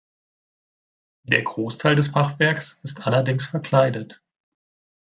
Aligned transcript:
Der 1.25 1.43
Großteil 1.43 1.93
des 1.93 2.07
Fachwerks 2.07 2.79
ist 2.81 3.05
allerdings 3.05 3.45
verkleidet. 3.45 4.19